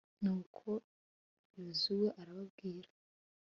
[0.23, 0.69] nuko
[1.57, 2.89] yozuwe arababwira